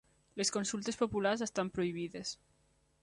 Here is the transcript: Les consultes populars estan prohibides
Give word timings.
Les 0.41 0.51
consultes 0.55 0.97
populars 1.01 1.43
estan 1.49 1.71
prohibides 1.77 2.33